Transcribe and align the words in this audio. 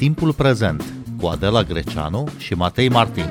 Timpul 0.00 0.32
Prezent 0.32 0.84
cu 1.20 1.26
Adela 1.26 1.62
Greceanu 1.62 2.28
și 2.38 2.54
Matei 2.54 2.88
Martin. 2.88 3.24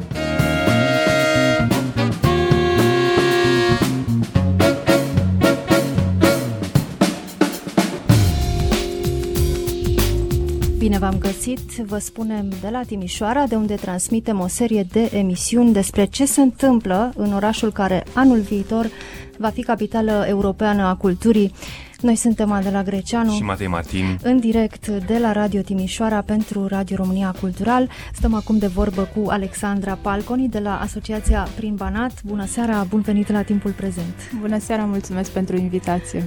Bine 10.77 10.97
v-am 10.99 11.17
găsit, 11.20 11.59
vă 11.75 11.97
spunem 11.97 12.49
de 12.61 12.70
la 12.71 12.81
Timișoara, 12.81 13.47
de 13.47 13.55
unde 13.55 13.75
transmitem 13.75 14.39
o 14.39 14.47
serie 14.47 14.88
de 14.91 15.09
emisiuni 15.13 15.73
despre 15.73 16.05
ce 16.05 16.25
se 16.25 16.41
întâmplă 16.41 17.13
în 17.15 17.33
orașul 17.33 17.71
care 17.71 18.04
anul 18.13 18.39
viitor 18.39 18.89
va 19.38 19.49
fi 19.49 19.63
capitală 19.63 20.25
europeană 20.27 20.83
a 20.83 20.95
culturii. 20.95 21.53
Noi 22.02 22.16
suntem 22.16 22.52
Adela 22.52 22.84
Greceanu 22.84 23.31
și 23.31 23.44
Matei 23.44 23.67
Martin 23.67 24.20
în 24.21 24.39
direct 24.39 24.88
de 24.88 25.17
la 25.17 25.31
Radio 25.31 25.62
Timișoara 25.62 26.22
pentru 26.22 26.67
Radio 26.67 26.95
România 26.95 27.35
Cultural. 27.39 27.89
Stăm 28.13 28.34
acum 28.34 28.58
de 28.58 28.67
vorbă 28.67 29.09
cu 29.16 29.30
Alexandra 29.30 29.98
Palconi 30.02 30.49
de 30.49 30.59
la 30.59 30.80
Asociația 30.80 31.48
Prin 31.55 31.75
Banat. 31.75 32.23
Bună 32.23 32.45
seara, 32.45 32.84
bun 32.89 33.02
venit 33.02 33.31
la 33.31 33.41
timpul 33.41 33.72
prezent. 33.72 34.31
Bună 34.39 34.59
seara, 34.59 34.84
mulțumesc 34.84 35.31
pentru 35.31 35.55
invitație. 35.55 36.23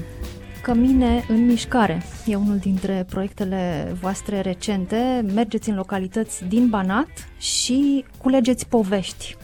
Cămine 0.63 1.25
în 1.29 1.47
mișcare. 1.47 2.03
E 2.27 2.37
unul 2.37 2.57
dintre 2.57 3.07
proiectele 3.09 3.93
voastre 4.01 4.41
recente. 4.41 5.25
Mergeți 5.35 5.69
în 5.69 5.77
localități 5.77 6.45
din 6.49 6.69
Banat 6.69 7.29
și 7.39 8.05
culegeți 8.19 8.67
povești. 8.67 9.37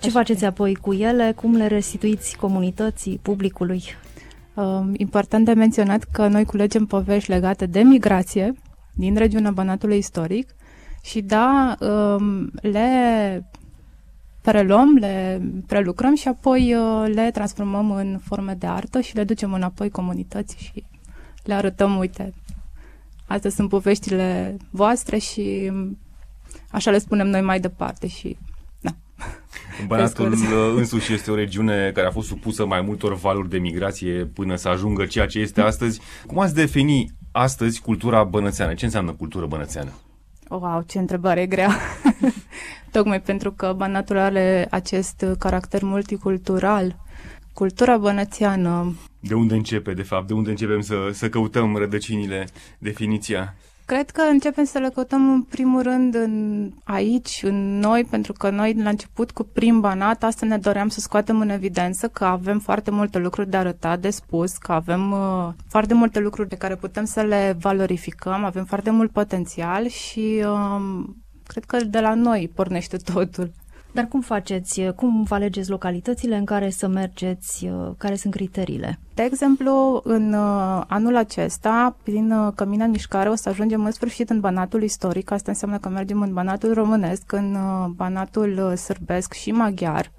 Ce 0.00 0.08
Așa 0.08 0.18
faceți 0.18 0.44
apoi 0.44 0.74
cu 0.74 0.92
ele? 0.92 1.32
Cum 1.36 1.56
le 1.56 1.66
restituiți 1.66 2.36
comunității, 2.36 3.18
publicului? 3.22 3.82
Uh, 4.54 4.84
important 4.92 5.44
de 5.44 5.52
menționat 5.52 6.04
că 6.04 6.26
noi 6.26 6.44
culegem 6.44 6.86
povești 6.86 7.30
legate 7.30 7.66
de 7.66 7.80
migrație 7.80 8.54
din 8.92 9.16
regiunea 9.16 9.50
Banatului 9.50 9.98
istoric 9.98 10.54
și 11.02 11.20
da, 11.20 11.76
uh, 11.80 12.46
le 12.54 13.48
preluăm, 14.40 14.96
le 14.96 15.42
prelucrăm 15.66 16.14
și 16.14 16.28
apoi 16.28 16.74
uh, 16.74 17.10
le 17.14 17.30
transformăm 17.30 17.90
în 17.90 18.18
forme 18.22 18.54
de 18.54 18.66
artă 18.66 19.00
și 19.00 19.16
le 19.16 19.24
ducem 19.24 19.52
înapoi 19.52 19.90
comunității 19.90 20.58
și 20.58 20.84
le 21.44 21.54
arătăm, 21.54 21.96
uite, 21.96 22.34
astea 23.26 23.50
sunt 23.50 23.68
poveștile 23.68 24.56
voastre 24.70 25.18
și 25.18 25.72
așa 26.70 26.90
le 26.90 26.98
spunem 26.98 27.26
noi 27.26 27.40
mai 27.40 27.60
departe 27.60 28.06
și 28.06 28.36
da. 28.38 28.53
Banatul 29.86 30.32
uh, 30.32 30.38
însuși 30.76 31.12
este 31.12 31.30
o 31.30 31.34
regiune 31.34 31.90
care 31.94 32.06
a 32.06 32.10
fost 32.10 32.28
supusă 32.28 32.66
mai 32.66 32.80
multor 32.80 33.14
valuri 33.14 33.48
de 33.48 33.58
migrație 33.58 34.24
până 34.24 34.56
să 34.56 34.68
ajungă 34.68 35.04
ceea 35.04 35.26
ce 35.26 35.38
este 35.38 35.60
astăzi. 35.60 36.00
Cum 36.26 36.38
ați 36.38 36.54
defini 36.54 37.12
astăzi 37.32 37.80
cultura 37.80 38.24
bănățeană? 38.24 38.74
Ce 38.74 38.84
înseamnă 38.84 39.12
cultură 39.12 39.46
bănățeană? 39.46 39.92
Wow, 40.48 40.84
ce 40.86 40.98
întrebare 40.98 41.46
grea! 41.46 41.76
Tocmai 42.92 43.20
pentru 43.20 43.52
că 43.52 43.74
Banatul 43.76 44.18
are 44.18 44.66
acest 44.70 45.24
caracter 45.38 45.82
multicultural. 45.82 46.96
Cultura 47.52 47.96
bănățeană... 47.96 48.94
De 49.20 49.34
unde 49.34 49.54
începe, 49.54 49.92
de 49.92 50.02
fapt? 50.02 50.26
De 50.26 50.32
unde 50.32 50.50
începem 50.50 50.80
să, 50.80 50.94
să 51.12 51.28
căutăm 51.28 51.76
rădăcinile, 51.76 52.46
definiția? 52.78 53.54
Cred 53.86 54.10
că 54.10 54.20
începem 54.20 54.64
să 54.64 54.78
le 54.78 54.88
căutăm 54.88 55.32
în 55.32 55.42
primul 55.42 55.82
rând 55.82 56.14
în, 56.14 56.70
aici, 56.84 57.40
în 57.42 57.78
noi, 57.78 58.04
pentru 58.04 58.32
că 58.32 58.50
noi 58.50 58.74
la 58.74 58.88
început 58.88 59.30
cu 59.30 59.42
prim 59.42 59.80
banat, 59.80 60.22
asta 60.22 60.46
ne 60.46 60.58
doream 60.58 60.88
să 60.88 61.00
scoatem 61.00 61.40
în 61.40 61.48
evidență 61.48 62.08
că 62.08 62.24
avem 62.24 62.58
foarte 62.58 62.90
multe 62.90 63.18
lucruri 63.18 63.50
de 63.50 63.56
arătat, 63.56 64.00
de 64.00 64.10
spus, 64.10 64.56
că 64.56 64.72
avem 64.72 65.12
uh, 65.12 65.48
foarte 65.68 65.94
multe 65.94 66.18
lucruri 66.20 66.48
pe 66.48 66.56
care 66.56 66.76
putem 66.76 67.04
să 67.04 67.20
le 67.20 67.56
valorificăm, 67.60 68.44
avem 68.44 68.64
foarte 68.64 68.90
mult 68.90 69.10
potențial 69.10 69.86
și 69.86 70.44
uh, 70.46 71.04
cred 71.46 71.64
că 71.64 71.84
de 71.84 72.00
la 72.00 72.14
noi 72.14 72.50
pornește 72.54 72.96
totul. 73.12 73.50
Dar 73.94 74.06
cum 74.06 74.20
faceți? 74.20 74.82
Cum 74.96 75.22
vă 75.22 75.34
alegeți 75.34 75.70
localitățile 75.70 76.36
în 76.36 76.44
care 76.44 76.70
să 76.70 76.86
mergeți? 76.86 77.70
Care 77.98 78.14
sunt 78.14 78.32
criteriile? 78.32 78.98
De 79.14 79.22
exemplu, 79.22 80.00
în 80.04 80.32
uh, 80.32 80.82
anul 80.86 81.16
acesta, 81.16 81.96
prin 82.02 82.30
uh, 82.30 82.52
Cămina 82.54 82.86
Mișcare, 82.86 83.28
o 83.28 83.34
să 83.34 83.48
ajungem 83.48 83.84
în 83.84 83.90
sfârșit 83.90 84.30
în 84.30 84.40
Banatul 84.40 84.82
istoric. 84.82 85.30
Asta 85.30 85.50
înseamnă 85.50 85.78
că 85.78 85.88
mergem 85.88 86.20
în 86.20 86.32
Banatul 86.32 86.72
românesc, 86.72 87.32
în 87.32 87.54
uh, 87.54 87.86
Banatul 87.88 88.76
sârbesc 88.76 89.32
și 89.32 89.50
maghiar 89.50 90.12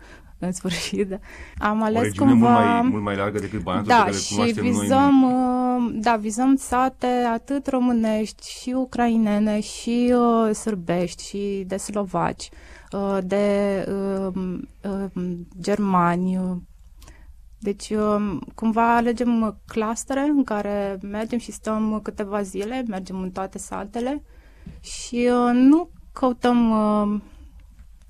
în 0.45 0.51
sfârșit. 0.51 1.19
Am 1.57 1.83
ales 1.83 2.17
o 2.19 2.25
cumva... 2.25 2.49
mult 2.49 2.65
mai, 2.65 2.81
mult 2.81 3.03
mai 3.03 3.15
largă 3.15 3.39
decât 3.39 3.61
Banatul 3.61 3.87
da, 3.87 3.95
pe 3.95 4.01
care 4.03 4.17
și 4.17 4.59
vizăm, 4.59 5.13
noi. 5.13 5.99
Da, 6.01 6.15
vizăm 6.15 6.55
sate 6.55 7.07
atât 7.33 7.67
românești 7.67 8.59
și 8.59 8.69
ucrainene 8.69 9.59
și 9.59 10.13
uh, 10.15 10.55
sârbești 10.55 11.27
și 11.27 11.63
de 11.67 11.77
slovaci. 11.77 12.49
Uh, 12.91 13.17
de 13.23 13.85
um, 14.33 14.67
um, 15.13 15.47
germani. 15.61 16.39
Deci, 17.59 17.89
um, 17.89 18.39
cumva 18.55 18.95
alegem 18.95 19.57
clustere 19.67 20.19
în 20.19 20.43
care 20.43 20.97
mergem 21.01 21.39
și 21.39 21.51
stăm 21.51 21.99
câteva 22.03 22.41
zile, 22.41 22.83
mergem 22.87 23.21
în 23.21 23.31
toate 23.31 23.57
satele 23.57 24.23
și 24.81 25.29
uh, 25.31 25.51
nu 25.53 25.89
căutăm 26.13 26.71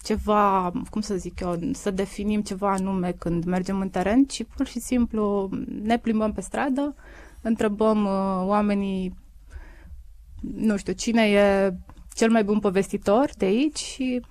ceva, 0.05 0.71
cum 0.89 1.01
să 1.01 1.15
zic 1.15 1.39
eu, 1.39 1.59
să 1.71 1.91
definim 1.91 2.41
ceva 2.41 2.71
anume 2.71 3.11
când 3.11 3.43
mergem 3.43 3.79
în 3.79 3.89
teren, 3.89 4.23
ci 4.23 4.43
pur 4.55 4.67
și 4.67 4.79
simplu 4.79 5.49
ne 5.81 5.97
plimbăm 5.97 6.31
pe 6.33 6.41
stradă, 6.41 6.95
întrebăm 7.41 8.05
uh, 8.05 8.47
oamenii, 8.47 9.17
nu 10.41 10.77
știu, 10.77 10.93
cine 10.93 11.21
e 11.21 11.73
cel 12.13 12.29
mai 12.29 12.43
bun 12.43 12.59
povestitor 12.59 13.29
de 13.37 13.45
aici 13.45 13.77
și 13.77 14.21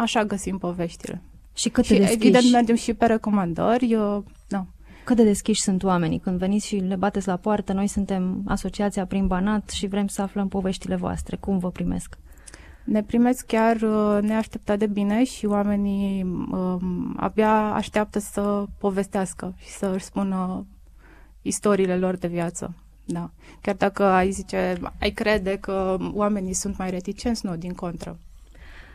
Așa 0.00 0.24
găsim 0.24 0.58
poveștile. 0.58 1.22
Și 1.54 1.68
cât 1.68 1.84
și 1.84 1.92
de 1.92 1.98
deschiși? 1.98 2.18
evident 2.22 2.52
mergem 2.52 2.74
și 2.74 2.94
pe 2.94 3.06
recomandări. 3.06 3.90
Eu, 3.90 4.24
da. 4.48 4.66
Cât 5.04 5.16
de 5.16 5.24
deschiși 5.24 5.62
sunt 5.62 5.82
oamenii? 5.82 6.18
Când 6.18 6.38
veniți 6.38 6.66
și 6.66 6.76
le 6.76 6.96
bateți 6.96 7.26
la 7.26 7.36
poartă, 7.36 7.72
noi 7.72 7.86
suntem 7.86 8.42
asociația 8.46 9.06
prin 9.06 9.26
Banat 9.26 9.70
și 9.70 9.86
vrem 9.86 10.06
să 10.06 10.22
aflăm 10.22 10.48
poveștile 10.48 10.96
voastre. 10.96 11.36
Cum 11.36 11.58
vă 11.58 11.70
primesc? 11.70 12.18
Ne 12.84 13.02
primesc 13.02 13.46
chiar 13.46 13.76
uh, 13.76 14.18
neașteptat 14.20 14.78
de 14.78 14.86
bine 14.86 15.24
și 15.24 15.46
oamenii 15.46 16.22
um, 16.22 17.14
abia 17.16 17.72
așteaptă 17.72 18.18
să 18.18 18.64
povestească 18.78 19.54
și 19.56 19.68
să 19.68 19.92
își 19.94 20.04
spună 20.04 20.66
istoriile 21.42 21.96
lor 21.96 22.16
de 22.16 22.26
viață. 22.26 22.74
Da. 23.04 23.30
Chiar 23.60 23.74
dacă 23.74 24.04
ai 24.04 24.30
zice, 24.30 24.80
ai 25.00 25.10
crede 25.10 25.56
că 25.56 25.96
oamenii 26.12 26.52
sunt 26.52 26.78
mai 26.78 26.90
reticenți, 26.90 27.46
nu, 27.46 27.56
din 27.56 27.72
contră. 27.72 28.18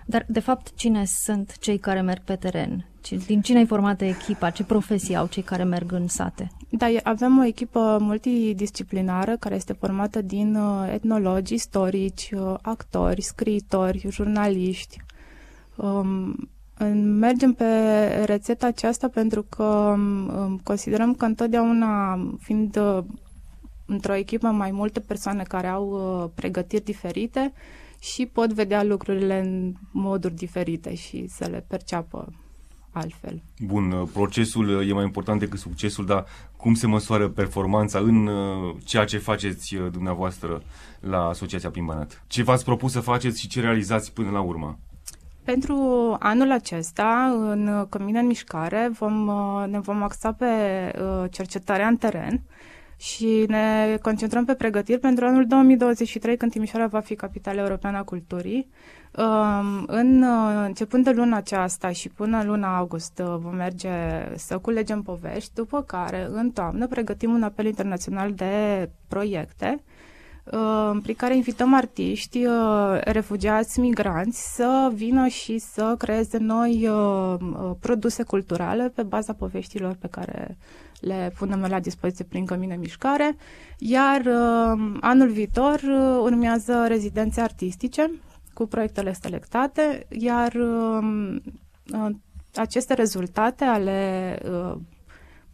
Dar, 0.06 0.26
de 0.28 0.40
fapt, 0.40 0.76
cine 0.76 1.06
sunt 1.06 1.58
cei 1.60 1.78
care 1.78 2.02
merg 2.02 2.24
pe 2.24 2.36
teren? 2.36 2.86
Din 3.26 3.42
cine 3.42 3.58
ai 3.58 3.66
formată 3.66 4.06
echipa? 4.06 4.50
Ce 4.50 4.64
profesii 4.64 5.16
au 5.16 5.28
cei 5.28 5.44
care 5.44 5.64
merg 5.64 5.92
în 5.92 6.08
sate? 6.08 6.52
Da, 6.70 6.88
avem 7.04 7.38
o 7.40 7.44
echipă 7.44 7.98
multidisciplinară 8.02 9.36
care 9.38 9.56
este 9.56 9.74
formată 9.74 10.22
din 10.22 10.56
uh, 10.56 10.92
etnologi, 10.94 11.54
istorici, 11.54 12.32
uh, 12.36 12.54
actori, 12.62 13.22
scriitori, 13.22 14.08
jurnaliști. 14.10 15.02
Um, 15.76 16.50
mergem 17.20 17.54
pe 17.54 17.66
rețeta 18.26 18.68
aceasta 18.68 19.08
pentru 19.08 19.46
că 19.50 19.64
um, 19.64 20.60
considerăm 20.64 21.14
că 21.14 21.26
întotdeauna, 21.26 22.20
fiind 22.40 22.78
uh, 22.78 23.04
într-o 23.86 24.16
echipă 24.16 24.48
mai 24.48 24.72
multe 24.72 25.00
persoane 25.00 25.44
care 25.44 25.68
au 25.68 26.32
pregătiri 26.36 26.84
diferite, 26.84 27.54
și 28.14 28.26
pot 28.26 28.54
vedea 28.54 28.84
lucrurile 28.84 29.40
în 29.40 29.74
moduri 29.92 30.34
diferite 30.34 30.96
și 30.96 31.28
să 31.28 31.48
le 31.48 31.66
perceapă 31.68 32.34
altfel. 32.92 33.42
Bun, 33.60 33.92
uh, 33.92 34.08
procesul 34.14 34.68
uh, 34.68 34.90
e 34.90 34.94
mai 34.94 35.04
important 35.04 35.40
decât 35.40 35.60
succesul, 35.60 36.06
dar 36.06 36.26
cum 36.58 36.74
se 36.74 36.88
măsoară 36.88 37.30
performanța 37.30 38.00
în 38.00 38.28
uh, 38.28 38.76
ceea 38.84 39.06
ce 39.06 39.18
faceți 39.18 39.76
dumneavoastră 39.92 40.64
la 41.00 41.28
Asociația 41.28 41.70
Pimbanat? 41.70 42.24
Ce 42.28 42.44
v-ați 42.44 42.64
propus 42.64 42.92
să 42.92 43.00
faceți 43.00 43.40
și 43.40 43.48
ce 43.48 43.62
realizați 43.62 44.14
până 44.14 44.30
la 44.30 44.42
urmă? 44.42 44.80
Pentru 45.44 45.76
anul 46.20 46.52
acesta, 46.52 47.36
în 47.40 47.86
Cămine 47.90 48.20
în 48.20 48.26
Mișcare, 48.26 48.92
vom, 49.00 49.30
ne 49.70 49.80
vom 49.80 50.04
axa 50.04 50.32
pe 50.32 50.46
cercetarea 51.32 51.88
în 51.88 51.98
teren 51.98 52.42
și 52.98 53.46
ne 53.48 53.98
concentrăm 54.02 54.46
pe 54.46 54.54
pregătiri 54.54 55.00
pentru 55.00 55.26
anul 55.26 55.48
2023, 55.48 56.38
când 56.38 56.52
Timișoara 56.52 56.88
va 56.88 57.00
fi 57.00 57.16
capitala 57.16 57.62
europeană 57.62 57.98
a 57.98 58.04
culturii. 58.04 58.70
Um, 59.18 59.84
în, 59.88 60.22
uh, 60.22 60.64
începând 60.66 61.04
de 61.04 61.12
luna 61.12 61.38
aceasta 61.38 61.92
și 61.92 62.10
până 62.10 62.44
luna 62.44 62.78
august 62.78 63.20
uh, 63.20 63.36
vom 63.40 63.56
merge 63.56 63.90
să 64.36 64.58
culegem 64.58 65.02
povești, 65.02 65.54
după 65.54 65.82
care 65.84 66.28
în 66.32 66.52
toamnă 66.52 66.88
pregătim 66.88 67.32
un 67.34 67.44
apel 67.44 67.66
internațional 67.66 68.34
de 68.34 68.90
proiecte 69.08 69.76
uh, 69.80 69.95
prin 71.02 71.16
care 71.18 71.36
invităm 71.36 71.74
artiști, 71.74 72.46
uh, 72.46 73.00
refugiați, 73.04 73.80
migranți 73.80 74.56
să 74.56 74.92
vină 74.94 75.28
și 75.28 75.58
să 75.58 75.96
creeze 75.98 76.38
noi 76.38 76.88
uh, 76.88 77.36
produse 77.80 78.24
culturale 78.24 78.90
pe 78.96 79.04
baza 79.04 79.34
poveștilor 79.34 79.96
pe 80.00 80.08
care 80.08 80.58
le 81.00 81.34
punem 81.38 81.66
la 81.70 81.80
dispoziție 81.80 82.26
prin 82.30 82.46
Cămine 82.46 82.76
Mișcare, 82.76 83.36
iar 83.78 84.22
anul 85.00 85.30
viitor 85.30 85.82
urmează 86.22 86.86
rezidențe 86.88 87.42
artistice 87.42 88.12
cu 88.54 88.66
proiectele 88.66 89.14
selectate, 89.14 90.06
iar 90.10 90.54
aceste 92.56 92.94
rezultate 92.94 93.64
ale 93.64 94.38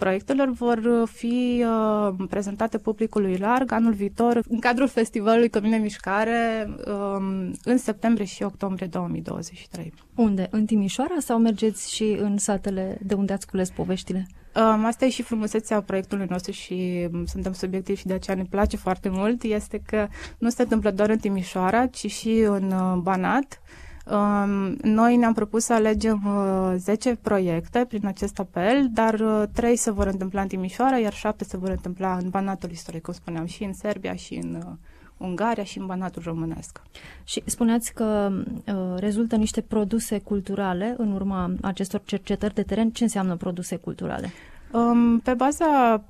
proiectelor 0.02 0.50
vor 0.50 1.08
fi 1.12 1.66
uh, 1.66 2.14
prezentate 2.30 2.78
publicului 2.78 3.38
larg 3.38 3.72
anul 3.72 3.94
viitor 3.94 4.42
în 4.50 4.60
cadrul 4.60 4.88
festivalului 4.88 5.50
Cămine 5.50 5.78
Mișcare 5.78 6.70
um, 6.88 7.52
în 7.64 7.78
septembrie 7.78 8.26
și 8.26 8.44
octombrie 8.44 8.88
2023. 8.88 9.94
Unde? 10.16 10.48
În 10.52 10.66
Timișoara 10.66 11.16
sau 11.20 11.40
mergeți 11.40 11.96
și 11.96 12.18
în 12.20 12.38
satele 12.38 12.98
de 13.02 13.14
unde 13.14 13.34
ați 13.34 13.48
cules 13.48 13.70
poveștile? 13.70 14.28
Um, 14.56 14.86
asta 14.86 15.06
e 15.06 15.10
și 15.10 15.22
frumusețea 15.22 15.82
proiectului 15.82 16.26
nostru 16.30 16.52
și 16.52 17.08
um, 17.14 17.26
suntem 17.26 17.54
subiectivi 17.54 18.00
și 18.00 18.06
de 18.06 18.14
aceea 18.14 18.38
ne 18.38 18.46
place 18.50 18.78
foarte 18.78 19.10
mult, 19.10 19.44
este 19.44 19.82
că 19.86 20.08
nu 20.38 20.50
se 20.50 20.62
întâmplă 20.62 20.92
doar 20.92 21.10
în 21.10 21.18
Timișoara, 21.18 21.86
ci 21.86 22.12
și 22.12 22.32
în 22.48 22.72
uh, 22.72 22.98
Banat, 23.02 23.62
noi 24.82 25.16
ne-am 25.16 25.34
propus 25.34 25.64
să 25.64 25.74
alegem 25.74 26.22
10 26.78 27.10
uh, 27.10 27.18
proiecte 27.22 27.86
prin 27.88 28.06
acest 28.06 28.40
apel, 28.40 28.88
dar 28.92 29.16
3 29.54 29.72
uh, 29.72 29.78
se 29.78 29.92
vor 29.92 30.08
întâmpla 30.08 30.42
în 30.42 30.48
Timișoara, 30.48 30.98
iar 30.98 31.14
7 31.14 31.44
se 31.44 31.58
vor 31.58 31.70
întâmpla 31.70 32.16
în 32.16 32.30
Banatul 32.30 32.70
istoric, 32.72 33.02
cum 33.02 33.14
spuneam, 33.14 33.46
și 33.46 33.64
în 33.64 33.74
Serbia, 33.74 34.16
și 34.16 34.34
în 34.34 34.56
uh, 34.56 34.74
Ungaria 35.18 35.64
și 35.64 35.78
în 35.78 35.86
Banatul 35.86 36.22
românesc. 36.26 36.82
Și 37.24 37.42
spuneați 37.46 37.94
că 37.94 38.32
uh, 38.66 39.00
rezultă 39.00 39.36
niște 39.36 39.62
produse 39.62 40.20
culturale 40.20 40.96
în 40.98 41.12
urma 41.12 41.52
acestor 41.62 42.02
cercetări 42.06 42.54
de 42.54 42.64
teren. 42.64 42.90
Ce 42.90 43.04
înseamnă 43.04 43.36
produse 43.36 43.76
culturale? 43.76 44.30
Um, 44.72 45.20
pe 45.20 45.34
baza 45.34 46.04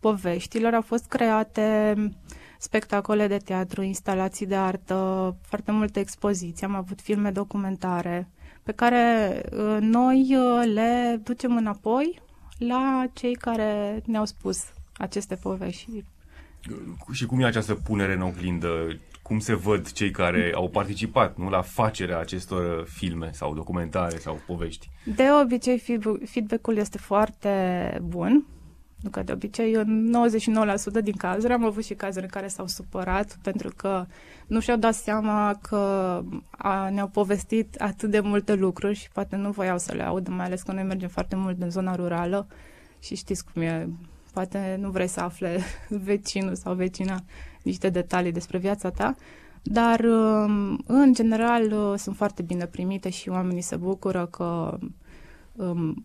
poveștilor 0.00 0.74
au 0.74 0.82
fost 0.82 1.06
create 1.06 1.94
uh, 1.96 2.10
spectacole 2.58 3.26
de 3.26 3.36
teatru, 3.36 3.82
instalații 3.82 4.46
de 4.46 4.54
artă, 4.54 5.36
foarte 5.42 5.72
multe 5.72 6.00
expoziții, 6.00 6.66
am 6.66 6.74
avut 6.74 7.00
filme 7.00 7.30
documentare 7.30 8.28
pe 8.62 8.72
care 8.72 9.42
uh, 9.52 9.76
noi 9.80 10.36
uh, 10.36 10.70
le 10.74 11.20
ducem 11.22 11.56
înapoi 11.56 12.20
la 12.58 13.04
cei 13.12 13.34
care 13.34 14.02
ne-au 14.06 14.24
spus 14.24 14.64
aceste 14.96 15.34
povești. 15.34 16.04
Și 17.12 17.26
cum 17.26 17.40
e 17.40 17.44
această 17.44 17.74
punere 17.74 18.12
în 18.12 18.22
oglindă? 18.22 19.00
Cum 19.22 19.38
se 19.38 19.54
văd 19.54 19.92
cei 19.92 20.10
care 20.10 20.52
au 20.54 20.68
participat 20.68 21.36
nu, 21.36 21.48
la 21.48 21.62
facerea 21.62 22.18
acestor 22.18 22.86
filme 22.88 23.30
sau 23.32 23.54
documentare 23.54 24.18
sau 24.18 24.40
povești? 24.46 24.88
De 25.04 25.24
obicei, 25.42 25.82
feedback-ul 26.24 26.76
este 26.76 26.98
foarte 26.98 27.50
bun 28.02 28.46
nu 29.06 29.12
că 29.12 29.22
de 29.22 29.32
obicei, 29.32 29.72
în 29.72 30.14
99% 31.00 31.02
din 31.02 31.16
cazuri 31.16 31.52
am 31.52 31.64
avut 31.64 31.84
și 31.84 31.94
cazuri 31.94 32.24
în 32.24 32.30
care 32.30 32.48
s-au 32.48 32.66
supărat 32.66 33.38
pentru 33.42 33.70
că 33.76 34.06
nu 34.46 34.60
și-au 34.60 34.76
dat 34.76 34.94
seama 34.94 35.58
că 35.62 36.22
a, 36.50 36.88
ne-au 36.88 37.08
povestit 37.08 37.74
atât 37.74 38.10
de 38.10 38.20
multe 38.20 38.54
lucruri 38.54 38.94
și 38.94 39.10
poate 39.12 39.36
nu 39.36 39.50
voiau 39.50 39.78
să 39.78 39.94
le 39.94 40.02
audă, 40.02 40.30
mai 40.30 40.44
ales 40.44 40.62
că 40.62 40.72
noi 40.72 40.82
mergem 40.82 41.08
foarte 41.08 41.36
mult 41.36 41.62
în 41.62 41.70
zona 41.70 41.94
rurală 41.94 42.46
și 43.00 43.14
știți 43.14 43.44
cum 43.52 43.62
e, 43.62 43.88
poate 44.32 44.78
nu 44.80 44.90
vrei 44.90 45.08
să 45.08 45.20
afle 45.20 45.60
vecinul 45.88 46.54
sau 46.54 46.74
vecina 46.74 47.20
niște 47.62 47.88
detalii 47.88 48.32
despre 48.32 48.58
viața 48.58 48.90
ta, 48.90 49.14
dar 49.62 50.00
um, 50.00 50.82
în 50.86 51.12
general 51.12 51.72
uh, 51.72 51.98
sunt 51.98 52.16
foarte 52.16 52.42
bine 52.42 52.66
primite 52.66 53.08
și 53.08 53.28
oamenii 53.28 53.62
se 53.62 53.76
bucură 53.76 54.26
că 54.26 54.78
um, 55.52 56.04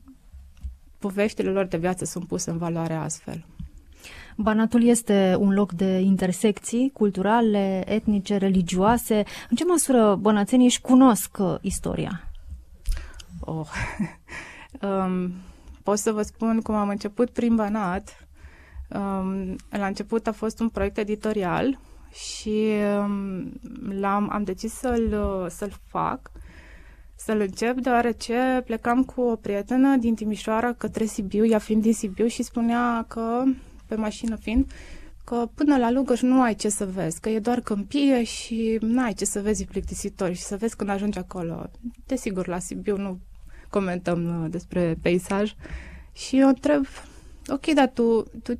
poveștile 1.02 1.50
lor 1.50 1.66
de 1.66 1.78
viață 1.78 2.06
sunt 2.06 2.28
puse 2.28 2.50
în 2.50 2.58
valoare 2.58 2.94
astfel. 2.94 3.46
Banatul 4.38 4.84
este 4.84 5.36
un 5.40 5.54
loc 5.54 5.72
de 5.72 6.00
intersecții 6.00 6.90
culturale, 6.94 7.84
etnice, 7.88 8.38
religioase. 8.38 9.24
În 9.50 9.56
ce 9.56 9.66
măsură 9.66 10.16
bănațenii 10.16 10.66
își 10.66 10.82
cunosc 10.82 11.38
uh, 11.40 11.56
istoria? 11.62 12.32
Oh. 13.40 13.68
um, 14.88 15.34
pot 15.84 15.98
să 15.98 16.12
vă 16.12 16.22
spun 16.22 16.62
cum 16.62 16.76
am 16.76 16.90
început 16.90 17.30
prin 17.30 17.56
Banat. 17.56 18.28
Um, 18.90 19.56
la 19.70 19.86
început 19.86 20.28
a 20.28 20.32
fost 20.32 20.60
un 20.60 20.70
proiect 20.70 20.98
editorial 20.98 21.80
și 22.12 22.72
um, 22.98 23.52
l-am, 24.00 24.30
am 24.32 24.44
decis 24.44 24.74
să-l, 24.74 25.14
uh, 25.14 25.50
să-l 25.50 25.74
fac 25.88 26.32
să-l 27.26 27.40
încep, 27.40 27.80
deoarece 27.80 28.62
plecam 28.66 29.04
cu 29.04 29.22
o 29.22 29.36
prietenă 29.36 29.96
din 29.96 30.16
Timișoara 30.16 30.74
către 30.74 31.06
Sibiu, 31.06 31.46
ea 31.46 31.58
fiind 31.58 31.82
din 31.82 31.94
Sibiu 31.94 32.28
și 32.28 32.44
spunea 32.44 33.06
că, 33.08 33.44
pe 33.88 33.96
mașină 33.96 34.36
fiind, 34.36 34.72
că 35.24 35.50
până 35.56 35.78
la 35.78 35.92
Lugăș 35.92 36.22
nu 36.22 36.42
ai 36.42 36.56
ce 36.56 36.70
să 36.70 36.86
vezi, 36.86 37.20
că 37.20 37.30
e 37.30 37.40
doar 37.40 37.60
câmpie 37.60 38.24
și 38.24 38.78
nu 38.82 39.02
ai 39.02 39.14
ce 39.14 39.26
să 39.26 39.42
vezi 39.42 39.66
plictisitor 39.66 40.34
și 40.34 40.42
să 40.42 40.58
vezi 40.58 40.76
când 40.76 40.90
ajungi 40.90 41.18
acolo. 41.18 41.70
Desigur, 42.06 42.48
la 42.48 42.60
Sibiu 42.60 42.98
nu 42.98 43.20
comentăm 43.70 44.44
uh, 44.44 44.52
despre 44.52 44.98
peisaj 45.02 45.54
și 46.14 46.40
eu 46.40 46.48
întreb, 46.48 46.86
ok, 47.48 47.66
dar 47.66 47.92
tu, 47.94 48.24
tu 48.44 48.60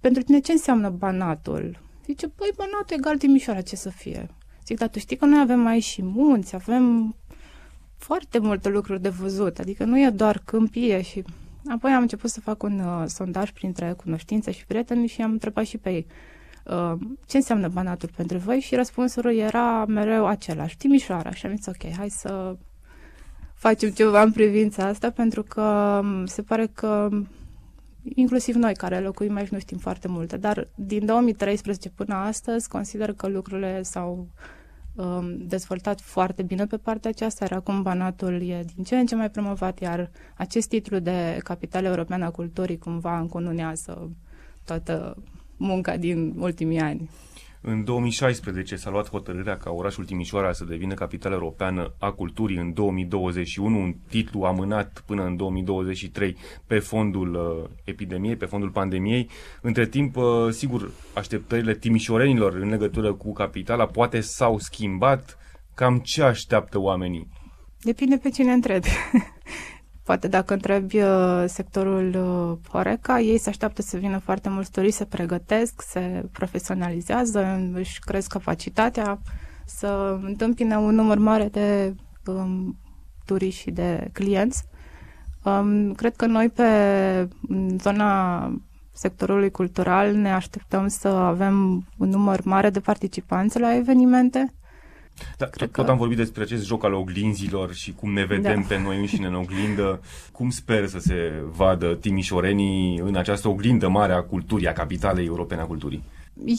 pentru 0.00 0.22
tine 0.22 0.38
ce 0.38 0.52
înseamnă 0.52 0.90
banatul? 0.90 1.78
Zice, 2.06 2.28
păi 2.28 2.52
banatul 2.56 2.96
egal 2.96 3.16
Timișoara, 3.16 3.60
ce 3.60 3.76
să 3.76 3.88
fie? 3.88 4.28
Zic, 4.66 4.78
dar 4.78 4.88
tu 4.88 4.98
știi 4.98 5.16
că 5.16 5.24
noi 5.24 5.40
avem 5.40 5.66
aici 5.66 5.84
și 5.84 6.02
munți, 6.02 6.54
avem 6.54 7.16
foarte 7.98 8.38
multe 8.38 8.68
lucruri 8.68 9.02
de 9.02 9.08
văzut, 9.08 9.58
adică 9.58 9.84
nu 9.84 10.00
e 10.00 10.10
doar 10.10 10.40
câmpie 10.44 11.02
și... 11.02 11.24
Apoi 11.68 11.90
am 11.90 12.02
început 12.02 12.30
să 12.30 12.40
fac 12.40 12.62
un 12.62 12.80
uh, 12.80 13.04
sondaj 13.06 13.50
printre 13.50 13.94
cunoștințe 13.96 14.50
și 14.50 14.66
prieteni 14.66 15.06
și 15.06 15.22
am 15.22 15.30
întrebat 15.30 15.64
și 15.64 15.78
pe 15.78 15.90
ei 15.90 16.06
uh, 16.64 16.92
ce 17.26 17.36
înseamnă 17.36 17.68
Banatul 17.68 18.10
pentru 18.16 18.38
voi 18.38 18.60
și 18.60 18.74
răspunsul 18.74 19.36
era 19.36 19.84
mereu 19.84 20.26
același, 20.26 20.76
Timișoara. 20.76 21.30
Și 21.30 21.46
am 21.46 21.56
zis, 21.56 21.66
ok, 21.66 21.92
hai 21.96 22.08
să 22.10 22.56
facem 23.54 23.90
ceva 23.90 24.22
în 24.22 24.32
privința 24.32 24.86
asta, 24.86 25.10
pentru 25.10 25.42
că 25.42 25.62
um, 26.02 26.26
se 26.26 26.42
pare 26.42 26.66
că 26.66 27.08
inclusiv 28.14 28.54
noi 28.54 28.74
care 28.74 29.00
locuim 29.00 29.36
aici 29.36 29.48
nu 29.48 29.58
știm 29.58 29.78
foarte 29.78 30.08
multe, 30.08 30.36
dar 30.36 30.68
din 30.74 31.06
2013 31.06 31.90
până 31.90 32.14
astăzi 32.14 32.68
consider 32.68 33.12
că 33.12 33.28
lucrurile 33.28 33.82
s-au 33.82 34.14
Um, 34.14 34.57
dezvoltat 35.38 36.00
foarte 36.00 36.42
bine 36.42 36.66
pe 36.66 36.76
partea 36.76 37.10
aceasta, 37.10 37.44
iar 37.44 37.58
acum 37.58 37.82
Banatul 37.82 38.42
e 38.48 38.64
din 38.74 38.84
ce 38.84 38.96
în 38.98 39.06
ce 39.06 39.14
mai 39.14 39.30
promovat, 39.30 39.80
iar 39.80 40.10
acest 40.36 40.68
titlu 40.68 40.98
de 40.98 41.38
capitală 41.44 41.88
europeană 41.88 42.24
a 42.24 42.30
culturii 42.30 42.78
cumva 42.78 43.18
încununează 43.18 44.10
toată 44.64 45.16
munca 45.56 45.96
din 45.96 46.34
ultimii 46.38 46.78
ani. 46.80 47.10
În 47.60 47.84
2016 47.84 48.76
s-a 48.76 48.90
luat 48.90 49.10
hotărârea 49.10 49.56
ca 49.56 49.70
orașul 49.70 50.04
Timișoara 50.04 50.52
să 50.52 50.64
devină 50.64 50.94
capitală 50.94 51.34
europeană 51.34 51.92
a 51.98 52.10
culturii 52.10 52.56
în 52.56 52.72
2021, 52.72 53.78
un 53.78 53.94
titlu 54.08 54.42
amânat 54.42 55.02
până 55.06 55.24
în 55.24 55.36
2023 55.36 56.36
pe 56.66 56.78
fondul 56.78 57.34
uh, 57.34 57.70
epidemiei, 57.84 58.36
pe 58.36 58.46
fondul 58.46 58.70
pandemiei. 58.70 59.28
Între 59.60 59.86
timp, 59.86 60.16
uh, 60.16 60.24
sigur, 60.50 60.90
așteptările 61.14 61.74
timișorenilor 61.74 62.54
în 62.54 62.68
legătură 62.68 63.12
cu 63.12 63.32
capitala 63.32 63.86
poate 63.86 64.20
s-au 64.20 64.58
schimbat. 64.58 65.38
Cam 65.74 65.98
ce 65.98 66.22
așteaptă 66.22 66.78
oamenii? 66.80 67.28
Depinde 67.80 68.16
pe 68.16 68.30
cine 68.30 68.52
întrebi. 68.52 68.88
Poate 70.08 70.28
dacă 70.28 70.52
întrebi 70.52 71.00
uh, 71.00 71.44
sectorul 71.46 72.14
uh, 72.14 72.70
Horeca, 72.70 73.20
ei 73.20 73.38
se 73.38 73.48
așteaptă 73.48 73.82
să 73.82 73.96
vină 73.96 74.18
foarte 74.18 74.48
mulți 74.48 74.70
turiști, 74.70 74.96
se 74.96 75.04
pregătesc, 75.04 75.82
se 75.82 76.24
profesionalizează, 76.32 77.70
își 77.72 78.00
cresc 78.00 78.30
capacitatea, 78.32 79.18
să 79.66 80.18
întâmpine 80.22 80.76
un 80.76 80.94
număr 80.94 81.18
mare 81.18 81.48
de 81.48 81.94
um, 82.26 82.78
turiști 83.24 83.60
și 83.60 83.70
de 83.70 84.08
clienți. 84.12 84.64
Um, 85.44 85.92
cred 85.92 86.16
că 86.16 86.26
noi 86.26 86.48
pe 86.48 86.68
zona 87.78 88.52
sectorului 88.92 89.50
cultural 89.50 90.14
ne 90.14 90.32
așteptăm 90.32 90.86
să 90.86 91.08
avem 91.08 91.86
un 91.98 92.08
număr 92.08 92.40
mare 92.44 92.70
de 92.70 92.80
participanți 92.80 93.60
la 93.60 93.74
evenimente 93.74 94.52
da, 95.36 95.46
tot, 95.46 95.70
că... 95.70 95.80
tot 95.80 95.88
am 95.88 95.96
vorbit 95.96 96.16
despre 96.16 96.42
acest 96.42 96.66
joc 96.66 96.84
al 96.84 96.92
oglinzilor 96.92 97.74
și 97.74 97.92
cum 97.92 98.12
ne 98.12 98.24
vedem 98.24 98.60
da. 98.60 98.66
pe 98.68 98.78
noi 98.78 98.98
înșine 98.98 99.26
în 99.26 99.34
oglindă. 99.34 100.00
Cum 100.32 100.50
sper 100.50 100.86
să 100.86 100.98
se 100.98 101.42
vadă 101.50 101.94
timișorenii 101.94 102.98
în 102.98 103.16
această 103.16 103.48
oglindă 103.48 103.88
mare 103.88 104.12
a 104.12 104.22
culturii, 104.22 104.68
a 104.68 104.72
capitalei 104.72 105.26
europene 105.26 105.60
a 105.60 105.66
culturii? 105.66 106.02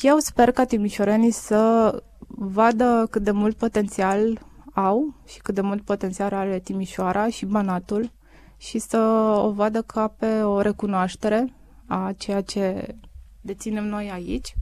Eu 0.01 0.17
sper 0.17 0.51
ca 0.51 0.65
timișorenii 0.65 1.31
să 1.31 1.93
vadă 2.27 3.07
cât 3.09 3.23
de 3.23 3.31
mult 3.31 3.57
potențial 3.57 4.47
au 4.73 5.15
și 5.27 5.39
cât 5.39 5.55
de 5.55 5.61
mult 5.61 5.81
potențial 5.81 6.33
are 6.33 6.59
Timișoara 6.59 7.29
și 7.29 7.45
Banatul 7.45 8.11
și 8.57 8.79
să 8.79 8.97
o 9.43 9.51
vadă 9.51 9.81
ca 9.81 10.07
pe 10.07 10.41
o 10.41 10.61
recunoaștere 10.61 11.53
a 11.85 12.13
ceea 12.17 12.41
ce 12.41 12.95
deținem 13.41 13.87
noi 13.87 14.09
aici 14.13 14.55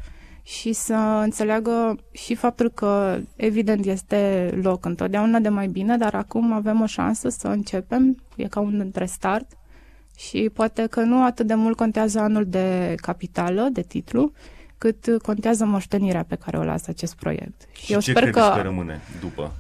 și 0.48 0.74
să 0.74 0.94
înțeleagă 1.24 1.96
și 2.12 2.36
faptul 2.36 2.70
că, 2.70 3.20
evident, 3.36 3.86
este 3.86 4.50
loc 4.62 4.86
întotdeauna 4.86 5.40
de 5.40 5.50
mai 5.50 5.68
bine, 5.68 5.98
dar 5.98 6.14
acum 6.14 6.52
avem 6.52 6.82
o 6.82 6.86
șansă 6.86 7.30
să 7.30 7.48
începem, 7.48 8.24
e 8.36 8.48
ca 8.48 8.60
un 8.60 8.92
restart 8.94 9.58
și 10.18 10.50
poate 10.54 10.86
că 10.90 11.02
nu 11.02 11.24
atât 11.24 11.48
de 11.48 11.54
mult 11.54 11.78
contează 11.78 12.20
anul 12.20 12.46
de 12.46 12.96
capitală, 13.02 13.70
de 13.72 13.82
titlu, 13.82 14.32
cât 14.78 15.18
contează 15.22 15.66
moștenirea 15.66 16.24
pe 16.24 16.36
care 16.36 16.58
o 16.58 16.64
lasă 16.64 16.86
acest 16.90 17.16
proiect. 17.16 17.62
Și 17.72 17.94
Eu 17.94 18.00
ce 18.00 18.12
sper 18.12 18.30
că... 18.30 18.52
că 18.56 18.62
rămâne 18.62 19.02
după? 19.20 19.52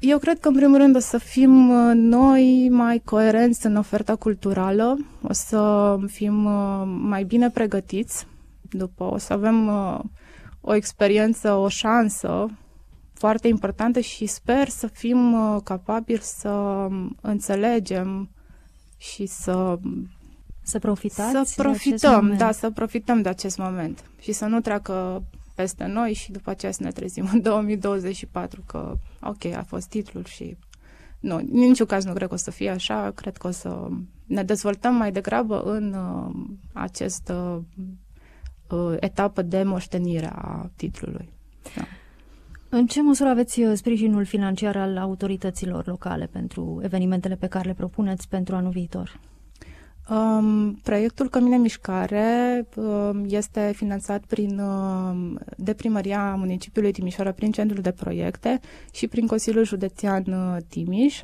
Eu 0.00 0.18
cred 0.18 0.40
că, 0.40 0.48
în 0.48 0.54
primul 0.54 0.76
rând, 0.76 0.96
o 0.96 0.98
să 0.98 1.18
fim 1.18 1.68
uh, 1.68 1.92
noi 1.94 2.68
mai 2.70 3.02
coerenți 3.04 3.66
în 3.66 3.76
oferta 3.76 4.16
culturală, 4.16 4.98
o 5.22 5.32
să 5.32 5.96
fim 6.06 6.44
uh, 6.44 6.82
mai 6.86 7.24
bine 7.24 7.50
pregătiți 7.50 8.26
după, 8.70 9.04
o 9.04 9.18
să 9.18 9.32
avem 9.32 9.66
uh, 9.66 10.00
o 10.60 10.74
experiență, 10.74 11.52
o 11.52 11.68
șansă 11.68 12.46
foarte 13.12 13.48
importantă 13.48 14.00
și 14.00 14.26
sper 14.26 14.68
să 14.68 14.86
fim 14.86 15.36
capabili 15.64 16.20
să 16.22 16.50
um, 16.50 17.16
înțelegem 17.20 18.30
și 18.96 19.26
să 19.26 19.78
să 20.64 20.78
profitați 20.78 21.52
Să 21.52 21.62
profităm, 21.62 22.36
da, 22.36 22.52
să 22.52 22.70
profităm 22.70 23.22
de 23.22 23.28
acest 23.28 23.58
moment 23.58 24.04
și 24.20 24.32
să 24.32 24.44
nu 24.44 24.60
treacă 24.60 25.22
peste 25.54 25.86
noi 25.86 26.12
și 26.12 26.32
după 26.32 26.50
aceea 26.50 26.72
să 26.72 26.82
ne 26.82 26.90
trezim 26.90 27.28
în 27.32 27.40
2024 27.50 28.62
că, 28.66 28.92
ok, 29.20 29.44
a 29.44 29.62
fost 29.66 29.88
titlul 29.88 30.24
și 30.24 30.56
nu, 31.20 31.36
în 31.36 31.46
niciun 31.50 31.86
caz 31.86 32.04
nu 32.04 32.12
cred 32.12 32.28
că 32.28 32.34
o 32.34 32.36
să 32.36 32.50
fie 32.50 32.70
așa, 32.70 33.10
cred 33.14 33.36
că 33.36 33.46
o 33.46 33.50
să 33.50 33.88
ne 34.26 34.42
dezvoltăm 34.42 34.94
mai 34.94 35.12
degrabă 35.12 35.62
în 35.62 35.92
uh, 35.92 36.34
această 36.72 37.64
uh, 37.78 37.84
etapă 39.00 39.42
de 39.42 39.62
moștenire 39.62 40.30
a 40.34 40.70
titlului. 40.76 41.32
Da. 41.76 41.82
În 42.68 42.86
ce 42.86 43.02
măsură 43.02 43.28
aveți 43.28 43.60
uh, 43.60 43.72
sprijinul 43.76 44.24
financiar 44.24 44.76
al 44.76 44.96
autorităților 44.96 45.86
locale 45.86 46.26
pentru 46.26 46.80
evenimentele 46.82 47.34
pe 47.34 47.46
care 47.46 47.68
le 47.68 47.74
propuneți 47.74 48.28
pentru 48.28 48.54
anul 48.54 48.70
viitor? 48.70 49.20
Um, 50.08 50.74
proiectul 50.82 51.28
Cămine 51.28 51.56
Mișcare 51.56 52.66
um, 52.76 53.24
este 53.28 53.72
finanțat 53.74 54.24
prin, 54.24 54.58
um, 54.58 55.38
de 55.56 55.74
primăria 55.74 56.34
municipiului 56.34 56.92
Timișoara 56.92 57.32
prin 57.32 57.52
centrul 57.52 57.82
de 57.82 57.90
proiecte 57.90 58.60
și 58.92 59.06
prin 59.06 59.26
Consiliul 59.26 59.64
Județean 59.64 60.24
uh, 60.26 60.56
Timiș. 60.68 61.20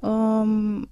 Um, 0.00 0.88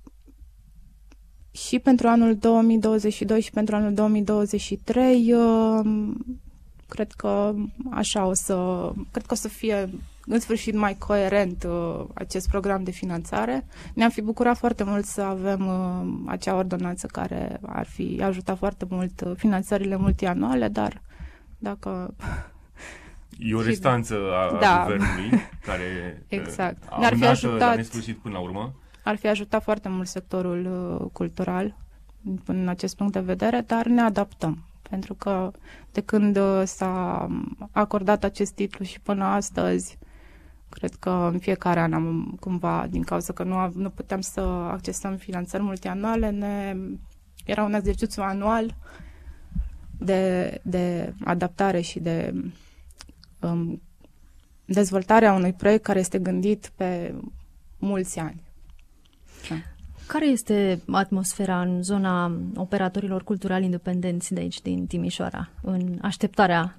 și 1.54 1.78
pentru 1.78 2.08
anul 2.08 2.36
2022 2.36 3.40
și 3.40 3.50
pentru 3.50 3.74
anul 3.76 3.94
2023 3.94 5.32
um, 5.32 6.24
cred 6.88 7.12
că 7.12 7.54
așa 7.90 8.26
o 8.26 8.32
să 8.34 8.90
cred 9.10 9.26
că 9.26 9.32
o 9.32 9.36
să 9.36 9.48
fie 9.48 9.90
în 10.26 10.40
sfârșit 10.40 10.74
mai 10.74 10.96
coerent 10.98 11.66
uh, 11.68 12.04
acest 12.14 12.48
program 12.48 12.82
de 12.82 12.90
finanțare. 12.90 13.66
Ne-am 13.94 14.10
fi 14.10 14.20
bucurat 14.20 14.56
foarte 14.56 14.84
mult 14.84 15.04
să 15.04 15.20
avem 15.20 15.66
uh, 15.66 16.30
acea 16.30 16.54
ordonanță 16.54 17.06
care 17.06 17.60
ar 17.62 17.86
fi 17.86 18.20
ajutat 18.22 18.58
foarte 18.58 18.86
mult 18.88 19.20
uh, 19.20 19.32
finanțările 19.36 19.96
multianuale, 19.96 20.68
dar 20.68 21.00
dacă 21.58 22.14
E 23.38 23.54
o 23.54 23.62
restanță 23.70 24.14
a, 24.14 24.58
da. 24.60 24.82
guvernului 24.82 25.40
care 25.64 25.84
exact. 26.28 26.82
a 26.88 26.98
Ne-ar 26.98 27.16
fi 27.16 27.26
ajutat 27.26 27.76
nesfârșit 27.76 28.16
până 28.16 28.34
la 28.34 28.40
urmă. 28.40 28.74
Ar 29.04 29.16
fi 29.16 29.26
ajutat 29.28 29.62
foarte 29.62 29.88
mult 29.88 30.08
sectorul 30.08 30.66
uh, 31.00 31.06
cultural 31.12 31.76
în 32.46 32.68
acest 32.68 32.96
punct 32.96 33.12
de 33.12 33.20
vedere, 33.20 33.60
dar 33.66 33.86
ne 33.86 34.00
adaptăm. 34.00 34.64
Pentru 34.90 35.14
că 35.14 35.50
de 35.92 36.00
când 36.00 36.38
s-a 36.64 37.26
acordat 37.70 38.24
acest 38.24 38.52
titlu 38.52 38.84
și 38.84 39.00
până 39.00 39.24
astăzi 39.24 39.98
Cred 40.74 40.94
că 40.94 41.10
în 41.32 41.38
fiecare 41.38 41.80
an 41.80 41.92
am 41.92 42.36
cumva, 42.40 42.86
din 42.90 43.02
cauza 43.02 43.32
că 43.32 43.42
nu, 43.42 43.72
nu 43.74 43.90
puteam 43.90 44.20
să 44.20 44.40
accesăm 44.40 45.16
finanțări 45.16 45.62
multianuale, 45.62 46.30
ne, 46.30 46.76
era 47.44 47.62
un 47.62 47.74
exercițiu 47.74 48.22
anual 48.22 48.76
de, 49.98 50.60
de 50.62 51.14
adaptare 51.24 51.80
și 51.80 52.00
de 52.00 52.34
um, 53.40 53.82
dezvoltarea 54.64 55.32
unui 55.32 55.52
proiect 55.52 55.84
care 55.84 55.98
este 55.98 56.18
gândit 56.18 56.72
pe 56.76 57.14
mulți 57.78 58.18
ani. 58.18 58.42
Da. 59.48 59.54
Care 60.06 60.26
este 60.26 60.82
atmosfera 60.90 61.60
în 61.60 61.82
zona 61.82 62.40
operatorilor 62.56 63.24
culturali 63.24 63.64
independenți 63.64 64.34
de 64.34 64.40
aici, 64.40 64.62
din 64.62 64.86
Timișoara, 64.86 65.50
în 65.62 65.98
așteptarea 66.02 66.76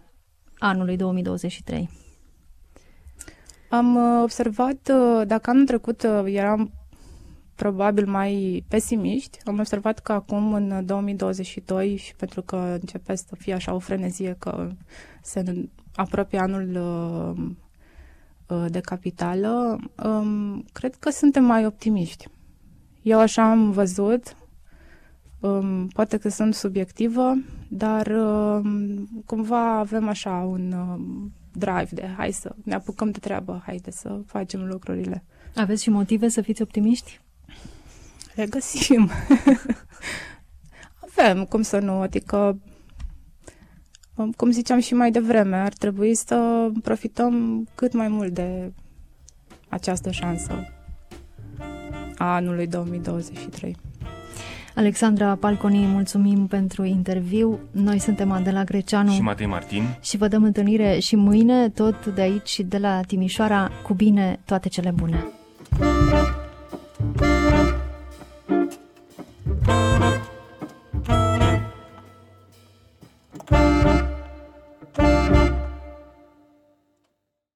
anului 0.58 0.98
2023? 0.98 1.90
Am 3.70 3.96
uh, 3.96 4.22
observat, 4.24 4.92
uh, 4.94 5.28
dacă 5.28 5.50
anul 5.50 5.66
trecut 5.66 6.04
uh, 6.04 6.24
eram 6.26 6.72
probabil 7.56 8.08
mai 8.08 8.64
pesimiști, 8.68 9.40
am 9.46 9.60
observat 9.60 10.00
că 10.00 10.12
acum, 10.12 10.54
în 10.54 10.86
2022, 10.86 11.96
și 11.96 12.16
pentru 12.16 12.42
că 12.42 12.56
începe 12.56 13.16
să 13.16 13.36
fie 13.38 13.54
așa 13.54 13.74
o 13.74 13.80
frenezie 13.80 14.36
că 14.40 14.70
se 15.22 15.68
apropie 15.96 16.40
anul 16.40 16.68
de 18.68 18.80
capitală, 18.80 19.80
um, 20.04 20.66
cred 20.72 20.96
că 20.96 21.10
suntem 21.10 21.44
mai 21.44 21.66
optimiști. 21.66 22.28
Eu 23.06 23.20
așa 23.20 23.50
am 23.50 23.72
văzut, 23.72 24.36
um, 25.40 25.88
poate 25.88 26.18
că 26.18 26.30
sunt 26.30 26.54
subiectivă, 26.54 27.34
dar 27.68 28.08
um, 28.08 29.08
cumva 29.26 29.78
avem 29.78 30.08
așa 30.08 30.32
un 30.32 30.76
drive 31.52 31.88
de 31.90 32.08
hai 32.18 32.32
să 32.32 32.56
ne 32.64 32.74
apucăm 32.74 33.12
de 33.12 33.20
treabă, 33.20 33.62
haide 33.66 33.92
să 33.92 34.22
facem 34.26 34.66
lucrurile. 34.66 35.24
Aveți 35.56 35.84
și 35.84 35.90
motive 35.90 36.28
să 36.28 36.42
fiți 36.42 36.62
optimiști? 36.62 37.20
Le 38.36 38.46
găsim. 38.46 39.10
Avem, 41.08 41.46
cum 41.46 41.62
să 41.62 41.80
nu, 41.80 42.00
adică 42.00 42.60
um, 44.16 44.32
cum 44.32 44.52
ziceam 44.52 44.80
și 44.80 44.94
mai 44.94 45.12
devreme, 45.12 45.56
ar 45.56 45.74
trebui 45.74 46.16
să 46.16 46.70
profităm 46.82 47.66
cât 47.76 47.94
mai 47.94 48.08
mult 48.08 48.34
de 48.34 48.72
această 49.70 50.12
șansă 50.12 50.75
a 52.18 52.36
anului 52.36 52.68
2023. 52.68 53.76
Alexandra 54.76 55.36
Palconi, 55.36 55.86
mulțumim 55.86 56.48
pentru 56.48 56.84
interviu. 56.84 57.60
Noi 57.72 58.00
suntem 58.00 58.32
Adela 58.32 58.64
Greceanu 58.64 59.12
și 59.12 59.22
Matei 59.22 59.46
Martin 59.46 59.84
și 60.02 60.18
vă 60.18 60.28
dăm 60.28 60.44
întâlnire 60.44 61.00
și 61.00 61.16
mâine, 61.16 61.70
tot 61.70 62.06
de 62.06 62.22
aici, 62.22 62.60
de 62.60 62.78
la 62.78 63.02
Timișoara, 63.02 63.72
cu 63.84 63.94
bine, 63.94 64.40
toate 64.46 64.70
cele 64.70 64.92
bune. 64.92 65.26